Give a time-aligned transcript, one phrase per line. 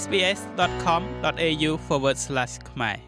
[0.00, 1.70] sbs.com.au/
[2.70, 2.98] ខ្មែរ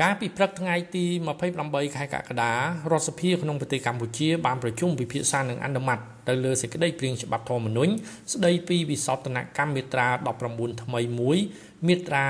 [0.00, 1.04] កាលពីព្រឹកថ្ងៃទី
[1.50, 2.52] 28ខែកក្កដា
[2.90, 5.98] រដ្ឋសភាក្នុងប្រទេសកម្ពុជាបានប្រជុំពិភាក្សានិងអនុម័ត
[6.28, 7.92] ទៅលើសេចក្តីព្រាងច្បាប់ធម្មនុញ្ញ
[8.32, 10.08] ស្តីពីវិសោធនកម្មមាត្រា
[10.44, 11.38] 19ថ្មីមួយ
[11.88, 12.24] មាត្រា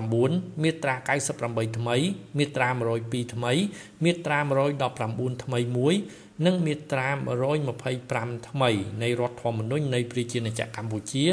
[0.00, 0.94] 89មាត្រា
[1.38, 1.96] 98ថ្មី
[2.38, 2.68] មាត្រា
[3.00, 3.52] 102ថ្មី
[4.04, 4.38] មាត្រា
[4.88, 5.94] 119ថ្មីមួយ
[6.46, 7.08] និងមាត្រា
[7.78, 8.70] 125ថ្មី
[9.02, 11.24] នៃរដ្ឋធម្មនុញ្ញនៃប្រជាណាចក្រកម្ពុជា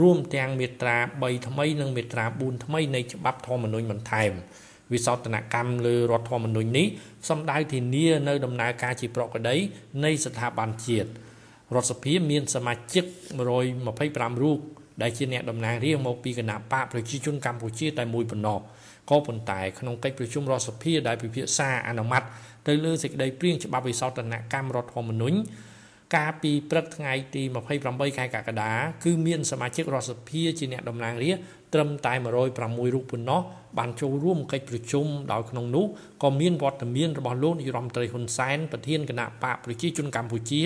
[0.00, 4.32] រួមទាំងមាត្រា3ថ្មីនិងមាត្រា4ថ្មីនៃច្បាប់ធម្មនុញ្ញបន្ថែម
[4.92, 6.86] វិសោធនកម្មលើរដ្ឋធម្មនុញ្ញនេះ
[7.28, 9.56] សំដៅធានានៅដំណើរការជាប្រក្រតី
[10.04, 11.08] នៃស្ថាប័នជាតិ
[11.74, 13.04] រដ្ឋសភាមានសមាជិក
[13.74, 14.58] 125រូប
[15.02, 18.60] ដែលជាអ្នកតំណាងរាស្ត្រមកពីគណៈបកប្រជាជនកម្ពុជាតែមួយប៉ុណ្ណោះ
[19.10, 22.22] ក៏ប៉ុន្តែក្នុងកិច្ចប្រជុំរដ្ឋសភាដែលពិភាក្សាអនុម័ត
[22.68, 25.38] ទៅលើសេចក្តីព្រាងច្បាប់វិសោធនកម្មរដ្ឋធម្មនុញ្ញ
[26.14, 27.42] កាលពីព្រឹកថ្ងៃទី
[27.80, 28.72] 28ខែកក្កដា
[29.04, 33.40] គឺមានសមាជិករដ្ឋសភាជាអ្នកតំណាងរាស្ត្រត្រឹមតែ106រូបប៉ុណ្ណោះ
[33.78, 35.86] បានចូលរួមកិច្ចប្រជុំដោយក្នុងនោះ
[36.22, 40.62] ក៏មានវត្តមានរបស់លោកនាយរដ្ឋមន្ត្រីហ៊ុនសែនប្រធានគណៈបកប្រជាជនកម្ពុជា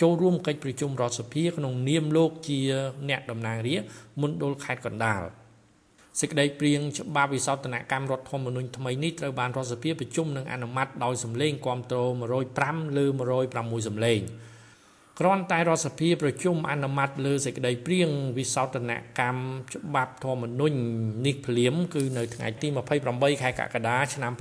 [0.00, 2.58] ចូលរួមកិច្ចប្រជុំរដ្ឋសភាក្នុងនាមលោកជា
[3.08, 3.88] អ្នកតំណាងរាស្ត្រ
[4.22, 5.22] មណ្ឌលខេត្តកណ្ដាល
[6.20, 11.98] សេចក្តីព្រៀងច្បាប់វិសោធនកម្មរដ្ឋធម្មនុញ្ញថ្មីនេះត្រូវបានរដ្ឋសភាប្រជុំនិងអនុម័តដោយសម្លេងគាំទ្រ
[12.48, 13.06] 105លើ
[13.46, 14.20] 106សម្លេង
[15.20, 19.40] គ្រាន់តែរដ្ឋសភាប្រជុំអនុម័តលើសេចក្តីព្រៀងវិសោធនកម្ម
[19.74, 20.76] ច្បាប់ធម្មនុញ្ញ
[21.26, 22.68] នេះភ្លាម គឺនៅថ្ងៃទី
[23.04, 24.32] 28ខែកក្កដាឆ្នាំ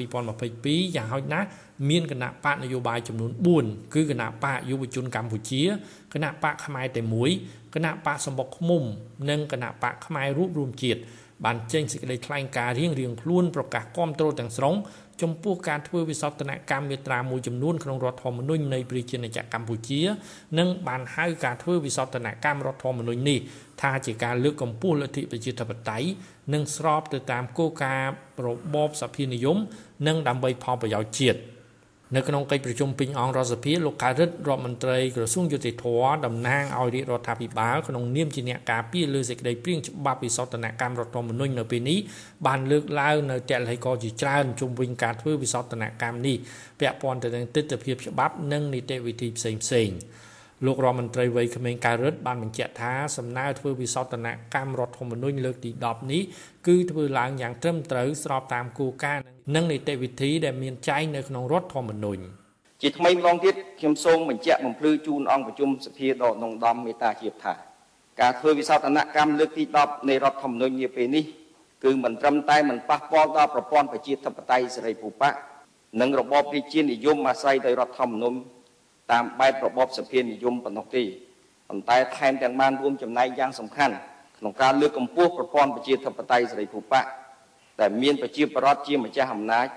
[0.44, 1.48] 2022យ៉ាងហោចណាស់
[1.90, 3.32] មានគណៈបកនយោបាយចំនួន
[3.64, 5.64] 4គឺគណៈបកយុវជនកម្ពុជា
[6.14, 7.30] គណៈបកខ្មែរតែមួយ
[7.76, 8.84] គណៈបកសម្បុកឃុំ
[9.30, 11.02] និងគណៈបកខ្មែររួបរวมជាតិ
[11.46, 14.76] បានចេញសេចក្តីថ្លែងការណ៍រៀងរៀងខ្លួនប្រកាសគាំទ្រទាំងស្រុង
[15.22, 20.02] ចំពោះការធ្វើវិសោធនកម្មមាត្រាមួយចំនួនក្នុងរដ្ឋធម្មនុញ្ញនៃប្រជាណាចក្រកម្ពុជា
[20.60, 23.40] និងបានហៅការធ្វើវិសោធនកម្មរដ្ឋធម្មនុញ្ញនេះ
[23.82, 26.08] ថាជាការលើកកម្ពស់លទ្ធិប្រជាធិបតេយ្យ
[26.54, 28.14] និងស្របទៅតាមគោលការណ៍
[28.46, 29.58] របបសភានិយម
[30.08, 31.40] និងដើម្បីផលប្រយោជន៍ជាតិ។
[32.16, 35.86] នៅក្នុងកិច្ចប្រជុំពេញអង្គរដ្ឋសភាលោកកើតរិទ្ធរដ្ឋមន្ត្រីក្រសួងយុតិធធ
[36.26, 42.00] តំណាងឲ្យរាជរដ្ឋាភិបាលក្នុងនាមជាអ្នកការពារលើសេចក្តីព្រាងច្បាប់វិសោធនកម្មរដ្ឋធម្មនុញ្ញនៅពេលនេះ
[42.46, 46.38] បានលើកឡើងនៅតលហិកជាច្រើនជុំវិញការធ្វើវិសោធនកម្មនេះ
[46.80, 49.90] ពាក់ព័ន្ធទៅនឹងទស្សនវិជ្ជាច្បាប់និងនីតិវិធីផ្សេងផ្សេង
[50.66, 56.22] លោករដ្ឋមន្ត្រីវ័យក្មេងកៅរិទ្ធបានបញ្ជាក់ថាសំណើធ្វើវិសោធនកម្មរដ្ឋធម្មនុញ្ញលើកទី10នេះ
[56.68, 59.24] គឺធ្វើឡើងយ៉ាងត្រឹមត្រូវស្របតាមគោលការណ៍
[59.56, 62.22] និងនីតិវិធីដែលមានចែងនៅក្នុងរដ្ឋធម្មនុញ្ញ
[62.82, 67.54] ជាថ្មីម្ដងទៀតខ្ញុំសូមបញ្ជាក់បំភ្លឺជូនអង្គប្រជុំសភាដកនងដំមេតាជាថា
[68.22, 71.26] ការធ្វើវិសោធនកម្មលើកទី10នៃរដ្ឋធម្មនុញ្ញនាពេលនេះ
[71.84, 75.30] គឺមិនត្រឹមតែមិនប៉ះពាល់ដល់ប្រព័ន្ធប្រជាធិបតេយ្យសេរីភូប៉ា
[76.02, 78.38] និងរបបរាជានិយមអាស្រ័យដោយរដ្ឋធម្មនុញ្ញ
[79.12, 81.04] តាមបែបរបបសភានិយមប៉ុណ្ណោះទេ
[81.70, 83.96] ប៉ុន្តែថែមទាំងបានរួមចំណែកយ៉ាងសំខាន់
[84.38, 87.02] ក្នុងការលើកកម្ពស់ប្រព័ន្ធប្រជាធិបតេយ្យសេរីភូប៉ា
[87.82, 89.68] ដែលមានប្រជាប្រដ្ឋជាម្ចាស់អំណាច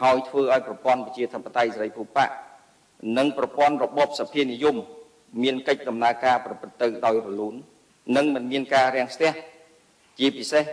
[0.00, 2.24] ហើយធ្វើឲ្យប្រព័ន្ធប្រជាធិបតេយ្យសេរីភូប៉ា
[3.18, 4.76] និងប្រព័ន្ធរបបសភានិយម
[5.42, 7.54] មានកិច្ចដំណើរការប្រព្រឹត្តទៅដោយរលូន
[8.16, 9.32] និងមិនមានការរាំងស្ទះ
[10.18, 10.64] ជាពិសេស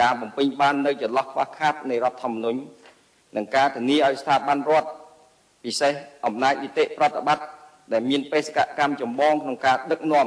[0.00, 2.60] ការបំពេញបាននៅចន្លោះខ្វះខាតនៃរដ្ឋធម្មនុញ្ញ
[3.36, 4.88] និងការធានាឲ្យស្ថាប័នរដ្ឋ
[5.64, 5.92] ពិសេស
[6.26, 7.46] អំណាចនីតិប្រតិបត្តិ
[7.92, 10.26] ដែលមានបេសកកម្មចម្បងក្នុងការដឹកនាំ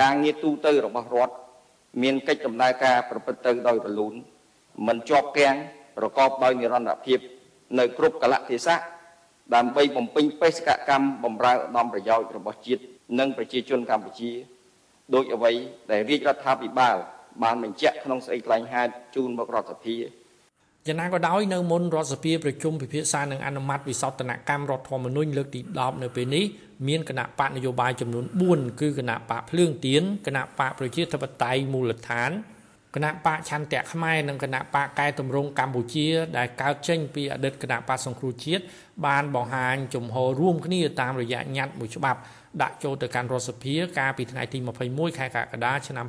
[0.00, 1.34] ការងារទូទៅរបស់រដ្ឋ
[2.02, 4.14] មានកិច្ចដំណើរការប្រព្រឹត្តទៅដោយរលូន
[4.86, 5.56] មិនជាប់គាំង
[5.96, 7.18] ប្រកបដោយនិរន្តរភាព
[7.78, 8.78] នៅគ្រប់កលៈទេសៈ
[9.54, 12.82] ដើម្បីបំពេញបេសកកម្មបម្រើឧត្តមប្រយោជន៍របស់ជាតិ
[13.18, 14.32] និងប្រជាជនកម្ពុជា
[15.14, 15.52] ដោយអ្វី
[15.90, 16.96] ដែលរាជរដ្ឋាភិបាល
[17.42, 19.96] បានបញ្ជាក់ក្នុងស្ដីថ្លែងហេតុជូនមករដ្ឋសភា
[20.88, 26.44] យ៉ាងណាក៏ដោយនៅមុនរដ្ឋសភាប្រជុំពិភាក្សានឹងអនុម័តវិសោធនកម្មរដ្ឋធម្មនុញ្ញលើកទី10នៅពេលនេះ
[26.88, 32.30] មានគណៈបកនយោបាយចំនួន4គឺគណៈបកភ្លើងទៀនគណៈបកប្រជាធិបតេយ្យមូលដ្ឋាន
[32.94, 38.62] គណៈបកឆន្ទៈខ្មែរនិងគណៈបកកែតម្រង់កម្ពុជា ដែលកើតចេញពីអតីតគណៈបកសង្គ្រោះជាតិ
[39.06, 42.20] បានបង្ហាញជំហររួមគ្នាតាមរយៈញត្តិមួយច្បាប់
[42.62, 44.58] ដាក់ចូលទៅកាន់រដ្ឋសភាកាលពីថ្ងៃទី
[44.88, 46.06] 21ខែកក្កដាឆ្នាំ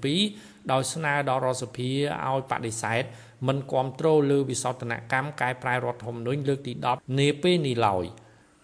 [0.00, 1.90] 2022ដោយស្នើដល់រដ្ឋសភា
[2.26, 3.02] ឲ្យបដិសេធ
[3.46, 8.04] មិនគ្រប់គ្រងលើវិសោធនកម្មកែប្រែរដ្ឋធម្មនុញ្ញលើកទី10នាពេលនេះឡើយ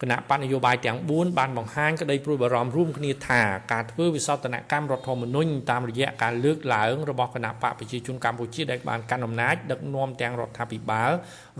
[0.02, 3.40] គណៈបកនយោបាយទាំង4បានបង្ហាញក្តីព្រួយបារម្ភរួមគ្នាថា
[3.72, 11.10] ការធ្វើវិសោធនកម្មរដ្ឋធម្មនុញ្ញតាមរយៈការលើកឡើងរបស់គណៈបកប្រជាជនកម្ពុជាដែលបានកាន់អំណាចដឹកនាំទាំងរដ្ឋាភិបាល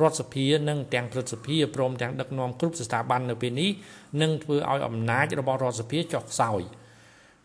[0.01, 3.71] រដ្ឋសភានិងទាំងព្រឹទ្ធសភាព្រមទាំងដឹកនាំគ្រប់ស្ថាប័ននៅពេលនេះ
[4.23, 6.63] នឹងធ្វើឲ្យអំណាចរបស់រដ្ឋសភាចុះខ្សោយ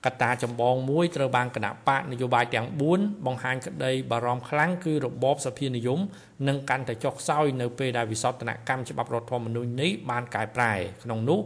[0.05, 5.99] កត្តាចម្បងមួយត្រូវបានគណៈបកនយោបាយទាំង4បង្ហាញក្តីបារម្ភខ្លាំងគឺរបបសភានិយម
[6.47, 10.73] នឹងកាន់តែចុះខ្សោយនៅពេលដែលវិសោធនកម្មច្បាប់រដ្ឋធម្មនុញ្ញនេះបានកែប្រែ
[11.03, 11.39] ក្នុងនោះ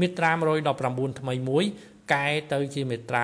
[0.00, 0.30] មាត្រា
[0.74, 1.64] 119ថ្មីមួយ
[2.14, 3.22] កែទៅជាមាត្រា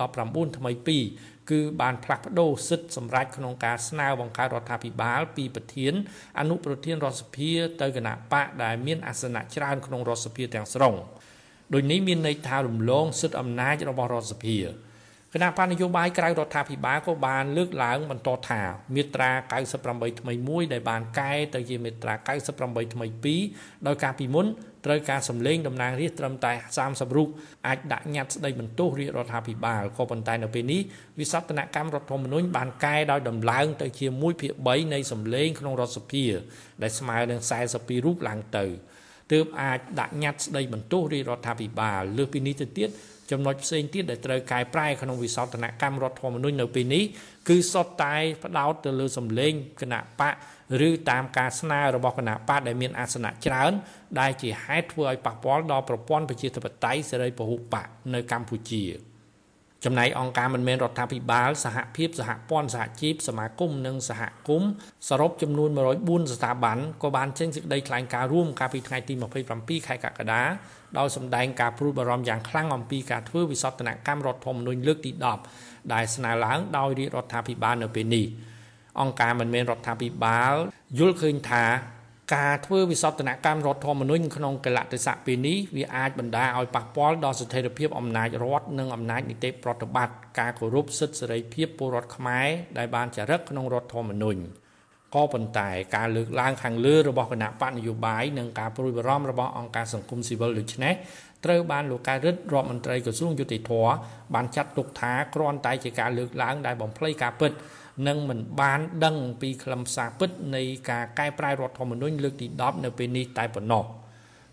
[0.00, 0.72] 119ថ្មី
[1.12, 5.92] 2គឺបានផ្លាស់ប្ដូរសិទ្ធិសម្រាប់ក្នុងការស្នើបង្កើតរដ្ឋាភិបាលពីប្រធាន
[6.38, 7.50] អនុប្រធានរដ្ឋសភា
[7.80, 10.94] ទៅគណៈបកដែលមានអាសនៈច្រើនក្នុងរដ្ឋសភាទាំងស្រុង
[11.72, 14.58] ដូចនេះមានន័យថារំលងសិទ្ធិអំណាចរបស់រដ្ឋសភា
[15.34, 18.60] គណៈបញ្ញយោបាយក្រៅរដ្ឋាភិបាលក៏បានលើកឡើងបន្តថា
[18.94, 19.30] មាត្រា
[19.74, 22.14] 98ថ្មីមួយដែលបានកែទៅជាមាត្រា
[22.54, 23.06] 98ថ្មី
[23.46, 24.46] 2ដោយការពីមុន
[24.84, 26.52] ត្រូវការសម្លេងតំណាងរាស្ត្រត្រឹមតែ
[26.84, 27.28] 30រូប
[27.66, 30.80] អាចដាក់ញត្តិស្ដីបន្ទោសរាជរដ្ឋាភិបាលក៏ប៉ុន្តែនៅពេលនេះ
[31.20, 36.24] វិសោធនកម្មរដ្ឋធម្មនុញ្ញបានកែដោយដំឡើងទៅជា1ភាគ3នៃសម្លេងក្នុងរដ្ឋសភា
[36.82, 37.40] ដែលស្មើនឹង
[37.72, 38.66] 42រូបឡើងទៅ
[39.32, 42.88] ទើបអាចដាក់ញត្តិស្ដីបន្ទោសរាជរដ្ឋាភិបាលលើសពីនេះទៅទៀត
[43.30, 47.04] ចំណុចផ្សេងទៀតដែលត្រូវកែប្រែក្នុងវិសោធនកម្មរដ្ឋធម្មនុញ្ញនៅពេលនេះ
[47.48, 50.34] គឺសុទ្ធតែផ្ដោតទៅលើសម្លេងគណៈបក
[50.88, 53.72] ឬតាមការស្នើរបស់គណៈបកដែលមានអាសនៈច្រើន
[54.20, 58.84] ដែលជាហេតុធ្វើឲ្យប៉ះពាល់ដល់ប្រព័ន្ធប្រជាធិបតេយ្យសេរីពហុបកនៅកម្ពុជា។
[59.84, 64.70] ចំណែកអង្គការមិនមែនរដ្ឋាភិបាលសហភាពសហព័ន្ធសហជីពសមាគមនិងសហគមន៍
[65.08, 65.70] សរុបចំនួន
[66.00, 69.14] 104ស្ថាប័នក៏បានចេញសេចក្តីថ្លែងការណ៍រួមកាលពីថ្ងៃទី
[69.50, 70.42] 27ខែកក្កដា
[70.98, 75.10] ដោយសម្ដែងការព្រួយបារម្ភយ៉ាងខ្លាំងអំពីការធ្វើវិសោធនកម្មរដ្ឋធម្មនុញ្ញលើកទី
[75.52, 78.26] 10ដែលស្នើឡើងដោយរាជរដ្ឋាភិបាលនៅពេលនេះ
[79.00, 80.54] អង្គការមិនមែនរដ្ឋាភិបាល
[80.98, 81.64] យល់ឃើញថា
[82.32, 92.48] ការធ្វើវិសោធនកម្មរដ្ឋធម្មនុញ្ញក្នុងកលៈទេសៈពេលនេះវាអាចបណ្ដាលឲ្យប៉ះពាល់ដល់ស្ថិរភាពអំណាចរដ្ឋនិងអំណាចនីតិប្រតិបត្តិការគោរពសិទ្ធិសេរីភាពពលរដ្ឋខ្មែរ
[92.78, 94.40] ដែលបានចារឹកក្នុងរដ្ឋធម្មនុញ្ញ
[95.14, 100.94] ក៏ប៉ុន្តែការលើកឡើងខាងលើរបស់គណៈបកនយោបាយនិងការព្រួយបារម្ភរបស់អង្គការសង្គមស៊ីវិលដូចនេះ
[101.44, 103.72] ត្រូវបានលោកកែរិទ្ធរដ្ឋមន្ត្រីក្រសួងយុតិធធ
[104.34, 107.52] បានចាត់ទុកថាគ្រាន់តែជាការលើកឡើងដែលបំភ្លៃការពិត
[108.06, 113.84] និងមិនបានដឹងពីខ្លឹមសារពិតនៃការកែប្រែរដ្ឋធម្មនុញ្ញលើកទី10នៅពេលនេះតែប៉ុណ្ណោះ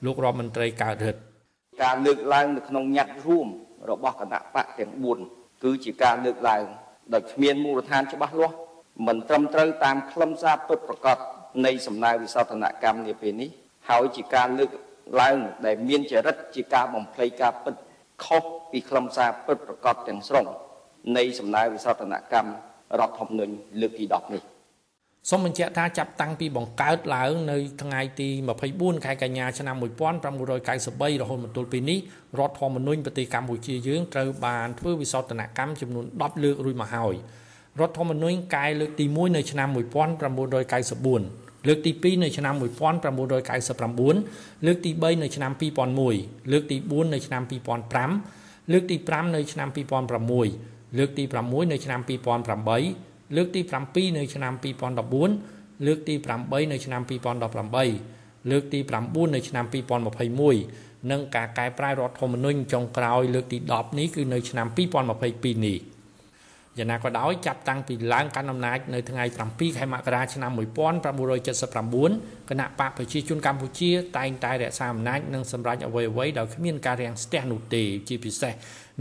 [0.06, 1.22] លោករដ្ឋមន្ត្រីកើតរិទ្ធ
[1.84, 3.48] ការលើកឡើងនៅក្នុងញត្តិរួម
[3.90, 4.92] របស់គណៈបកទាំង
[5.28, 6.64] 4គឺជាការលើកឡើង
[7.14, 8.58] ដោយគ្មានមូលដ្ឋានច្បាស់លាស់
[9.08, 11.18] មិនត្រឹមត្រូវតាមខ្លឹមសារពិតប្រាកដ
[11.66, 13.50] នៃសំណើវិសោធនកម្មនាពេលនេះ
[13.90, 14.72] ហើយជាការលើក
[15.22, 17.76] ឡើងដែលមានចរិតជាការបំភ្លៃការពិត
[18.26, 20.46] ខុសពីខ្លឹមសារពិតប្រាកដទាំងស្រុង
[21.18, 22.52] នៃសំណើវិសោធនកម្ម
[23.00, 24.42] រដ្ឋធម្មនុញ្ញលើកទី10នេះ
[25.30, 28.30] សូមបញ្ជាក់ថាចាប់តាំងពីបង្កើតឡើងនៅថ្ងៃទី
[28.68, 32.00] 24ខែកញ្ញាឆ្នាំ1993រហូតមកទល់ពេលនេះ
[32.40, 37.16] រដ្ឋធម្មនុញ្ញប្រទេសកម្ពុជាយើងត្រូវបានធ្វើវិសោធនកម្មចំនួន10លើករួចមកហើយ
[37.80, 65.78] រដ្ឋធម្មនុញ្ញកែលើកទី1នៅឆ្នាំ1994លើកទី2នៅឆ្នាំ1999លើកទី3នៅឆ្នាំ2001លើកទី4នៅឆ្នាំ2005លើកទី5នៅឆ្នាំ2006 លើកទី6នៅឆ្នាំ2008លើកទី7នៅឆ្នាំ2014លើកទី8នៅឆ្នាំ2018លើកទី9នៅឆ្នាំ2021និងការកែប្រែរដ្ឋធម្មនុញ្ញចុងក្រោយលើកទី10នេះគឺនៅឆ្នាំ2022នេះ
[66.78, 78.54] យ៉ាងណាក៏ដោយចាប់តាំងពីឡើងកាន់អំណាចនៅថ្ងៃ7ខែមករាឆ្នាំ1979គណៈបកប្រជាជនកម្ពុជា តែងតែរក្សាអំណាចនិងសម្រេចអ្វីៗដោយគ្មានការរាំងស្ទះនោះទេជាពិសេស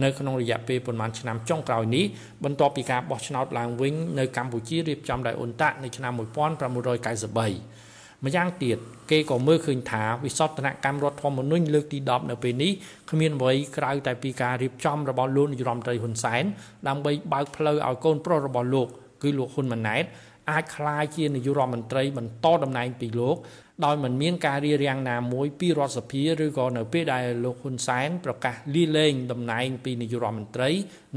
[0.03, 2.05] នៅក្នុងរយៈពេលប្រមាណឆ្នាំចុងក្រោយនេះ
[2.45, 7.90] បន្ទាប់ពីការបោះឆ្នោតឡើងវិញនៅកម្ពុជារៀបចំដោយអ៊ុនតាក់នៅឆ្នាំ1993
[8.25, 8.79] ម្យ៉ាងទៀត
[9.11, 12.73] គេក៏មើលឃើញថាវិសោធនកម្មរដ្ឋធម្មនុញ្ញលើកទី10នៅពេលនេះ
[13.11, 16.45] គ្មានអ្វីក្រៅតែពីការរៀបចំរបស់លោកនាយរដ្ឋមន្ត្រីហ៊ុនសែន
[16.89, 18.89] ដើម្បីបើកផ្លូវឲ្យកូនប្រុសរបស់លោក
[19.23, 20.05] គឺលោកហ៊ុនម៉ាណែត
[20.51, 23.37] អាចក្លាយជានាយករដ្ឋមន្ត្រីបន្តតំណែងពីលោក
[23.85, 30.71] ដោយមិនមានការរៀបរៀងណាមួយពីរដ្ឋសភាឬក៏នៅពេលដែលលោកហ៊ុនសែនប្រកាសលាលែងតំណែងពីនាយករដ្ឋមន្ត្រី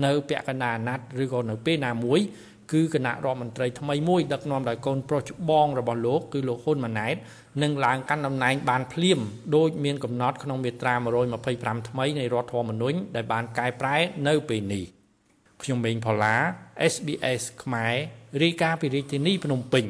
[0.06, 2.20] នៅពាក់កណ្ដាលអាណត្តិឬក៏នៅពេលណាមួយ
[2.72, 7.16] គឺគណៈរដ្ឋមន្ត្រីថ្មីមួយដឹកនាំដោយកូនប្រុសច្បងរបស់លោកគឺលោកហ៊ុនម៉ាណែត
[7.64, 9.20] នឹងឡើងកាន់តំណែងបានភ្លាម
[9.56, 10.94] ដោយមានកំណត់ក្នុងមាត្រា
[11.42, 13.96] 125ថ្មីនៃរដ្ឋធម្មនុញ្ញដែលបានកែប្រែ
[14.28, 14.86] នៅពេលនេះ
[15.64, 16.36] ខ្ញុំមេងផល្លា
[16.94, 17.96] SBS ខ្មែរ
[18.44, 19.86] រាយការណ៍ពីរាជធានីភ្នំពេញ